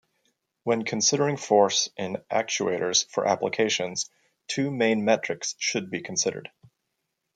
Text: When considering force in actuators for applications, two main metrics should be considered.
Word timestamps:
When 0.63 0.83
considering 0.83 1.37
force 1.37 1.87
in 1.95 2.17
actuators 2.31 3.07
for 3.11 3.27
applications, 3.27 4.09
two 4.47 4.71
main 4.71 5.05
metrics 5.05 5.53
should 5.59 5.91
be 5.91 6.01
considered. 6.01 6.49